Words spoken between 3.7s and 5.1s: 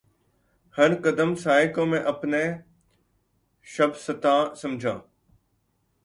شبستان سمجھا